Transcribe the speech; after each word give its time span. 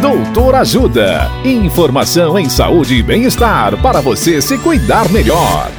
Doutor 0.00 0.54
Ajuda. 0.56 1.30
Informação 1.42 2.38
em 2.38 2.50
saúde 2.50 2.96
e 2.96 3.02
bem-estar 3.02 3.80
para 3.80 4.00
você 4.02 4.42
se 4.42 4.58
cuidar 4.58 5.10
melhor. 5.10 5.70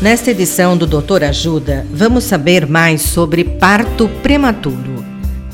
Nesta 0.00 0.30
edição 0.30 0.76
do 0.76 0.86
Doutor 0.86 1.24
Ajuda, 1.24 1.84
vamos 1.92 2.24
saber 2.24 2.68
mais 2.68 3.02
sobre 3.02 3.42
parto 3.42 4.08
prematuro. 4.22 5.04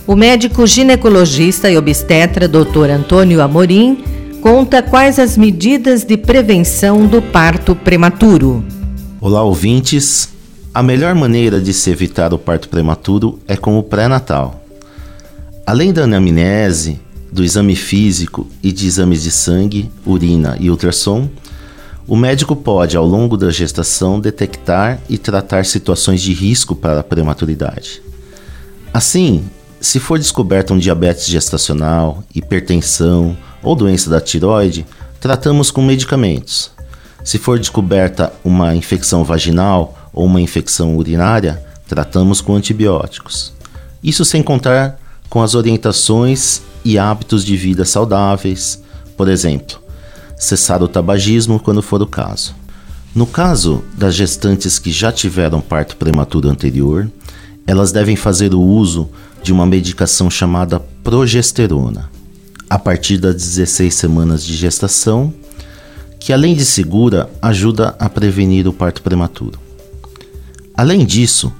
O 0.06 0.14
médico 0.14 0.66
ginecologista 0.66 1.70
e 1.70 1.78
obstetra 1.78 2.46
Dr. 2.46 2.90
Antônio 2.90 3.40
Amorim 3.40 4.04
conta 4.42 4.82
quais 4.82 5.18
as 5.18 5.38
medidas 5.38 6.04
de 6.04 6.18
prevenção 6.18 7.06
do 7.06 7.22
parto 7.22 7.74
prematuro. 7.74 8.62
Olá, 9.20 9.42
ouvintes. 9.42 10.28
A 10.74 10.82
melhor 10.82 11.14
maneira 11.14 11.60
de 11.60 11.72
se 11.72 11.90
evitar 11.90 12.34
o 12.34 12.38
parto 12.38 12.68
prematuro 12.68 13.38
é 13.48 13.56
com 13.56 13.78
o 13.78 13.82
pré-natal. 13.82 14.59
Além 15.70 15.92
da 15.92 16.02
anamnese, 16.02 17.00
do 17.30 17.44
exame 17.44 17.76
físico 17.76 18.48
e 18.60 18.72
de 18.72 18.88
exames 18.88 19.22
de 19.22 19.30
sangue, 19.30 19.88
urina 20.04 20.56
e 20.58 20.68
ultrassom, 20.68 21.30
o 22.08 22.16
médico 22.16 22.56
pode, 22.56 22.96
ao 22.96 23.06
longo 23.06 23.36
da 23.36 23.52
gestação, 23.52 24.18
detectar 24.18 24.98
e 25.08 25.16
tratar 25.16 25.64
situações 25.64 26.22
de 26.22 26.32
risco 26.32 26.74
para 26.74 26.98
a 26.98 27.04
prematuridade. 27.04 28.02
Assim, 28.92 29.44
se 29.80 30.00
for 30.00 30.18
descoberto 30.18 30.74
um 30.74 30.76
diabetes 30.76 31.26
gestacional, 31.26 32.24
hipertensão 32.34 33.38
ou 33.62 33.76
doença 33.76 34.10
da 34.10 34.20
tiroide, 34.20 34.84
tratamos 35.20 35.70
com 35.70 35.82
medicamentos. 35.82 36.72
Se 37.22 37.38
for 37.38 37.60
descoberta 37.60 38.32
uma 38.42 38.74
infecção 38.74 39.22
vaginal 39.22 39.96
ou 40.12 40.26
uma 40.26 40.40
infecção 40.40 40.96
urinária, 40.96 41.64
tratamos 41.86 42.40
com 42.40 42.56
antibióticos. 42.56 43.52
Isso 44.02 44.24
sem 44.24 44.42
contar 44.42 44.99
com 45.30 45.40
as 45.40 45.54
orientações 45.54 46.60
e 46.84 46.98
hábitos 46.98 47.44
de 47.44 47.56
vida 47.56 47.84
saudáveis, 47.84 48.82
por 49.16 49.28
exemplo, 49.28 49.78
cessar 50.36 50.82
o 50.82 50.88
tabagismo 50.88 51.60
quando 51.60 51.80
for 51.80 52.02
o 52.02 52.06
caso. 52.06 52.54
No 53.14 53.26
caso 53.26 53.84
das 53.96 54.14
gestantes 54.14 54.78
que 54.78 54.90
já 54.90 55.12
tiveram 55.12 55.60
parto 55.60 55.96
prematuro 55.96 56.48
anterior, 56.48 57.10
elas 57.66 57.92
devem 57.92 58.16
fazer 58.16 58.54
o 58.54 58.60
uso 58.60 59.08
de 59.42 59.52
uma 59.52 59.64
medicação 59.64 60.28
chamada 60.28 60.80
progesterona, 61.02 62.10
a 62.68 62.78
partir 62.78 63.18
das 63.18 63.36
16 63.36 63.94
semanas 63.94 64.44
de 64.44 64.54
gestação, 64.56 65.32
que 66.18 66.32
além 66.32 66.54
de 66.54 66.64
segura, 66.64 67.30
ajuda 67.40 67.94
a 67.98 68.08
prevenir 68.08 68.66
o 68.66 68.72
parto 68.72 69.00
prematuro. 69.00 69.58
Além 70.76 71.04
disso, 71.04 71.52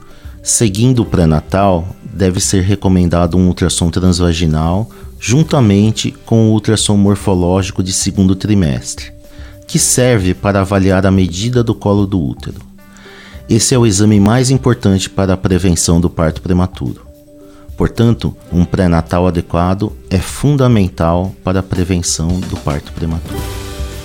seguindo 0.42 1.02
o 1.02 1.06
pré-natal, 1.06 1.96
deve 2.12 2.40
ser 2.40 2.62
recomendado 2.62 3.36
um 3.36 3.46
ultrassom 3.46 3.90
transvaginal 3.90 4.90
juntamente 5.20 6.14
com 6.24 6.48
o 6.48 6.52
ultrassom 6.52 6.96
morfológico 6.96 7.82
de 7.82 7.92
segundo 7.92 8.34
trimestre, 8.34 9.12
que 9.68 9.78
serve 9.78 10.32
para 10.32 10.62
avaliar 10.62 11.04
a 11.06 11.10
medida 11.10 11.62
do 11.62 11.74
colo 11.74 12.06
do 12.06 12.18
útero. 12.18 12.58
Esse 13.48 13.74
é 13.74 13.78
o 13.78 13.86
exame 13.86 14.18
mais 14.18 14.50
importante 14.50 15.10
para 15.10 15.34
a 15.34 15.36
prevenção 15.36 16.00
do 16.00 16.08
parto 16.08 16.40
prematuro. 16.40 17.06
Portanto, 17.76 18.34
um 18.52 18.64
pré-natal 18.64 19.26
adequado 19.26 19.92
é 20.08 20.18
fundamental 20.18 21.34
para 21.44 21.60
a 21.60 21.62
prevenção 21.62 22.40
do 22.40 22.56
parto 22.56 22.92
prematuro. 22.92 23.40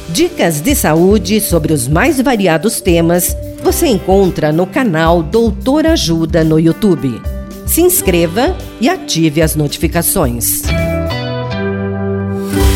Dicas 0.09 0.61
de 0.61 0.75
saúde 0.75 1.39
sobre 1.39 1.73
os 1.73 1.87
mais 1.87 2.19
variados 2.19 2.81
temas 2.81 3.35
você 3.63 3.87
encontra 3.87 4.51
no 4.51 4.67
canal 4.67 5.23
Doutor 5.23 5.85
Ajuda 5.87 6.43
no 6.43 6.59
YouTube 6.59 7.34
se 7.66 7.81
inscreva 7.81 8.55
e 8.80 8.88
ative 8.88 9.41
as 9.41 9.55
notificações. 9.55 10.63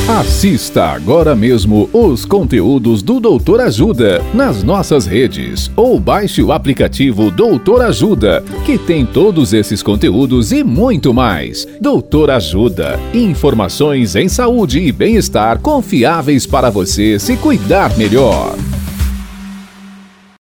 Assista 0.10 0.86
agora 0.86 1.36
mesmo 1.36 1.88
os 1.94 2.26
conteúdos 2.26 3.04
do 3.04 3.20
Doutor 3.20 3.62
Ajuda 3.62 4.24
nas 4.34 4.64
nossas 4.64 5.06
redes 5.06 5.70
ou 5.76 6.00
baixe 6.00 6.42
o 6.42 6.52
aplicativo 6.52 7.30
Doutor 7.30 7.84
Ajuda, 7.84 8.44
que 8.66 8.76
tem 8.76 9.06
todos 9.06 9.54
esses 9.54 9.84
conteúdos 9.84 10.52
e 10.52 10.64
muito 10.64 11.14
mais. 11.14 11.68
Doutor 11.80 12.32
Ajuda, 12.32 13.00
informações 13.14 14.16
em 14.16 14.28
saúde 14.28 14.80
e 14.80 14.92
bem-estar 14.92 15.60
confiáveis 15.60 16.48
para 16.48 16.72
você 16.72 17.20
se 17.20 17.38
cuidar 17.38 17.96
melhor. 17.96 18.56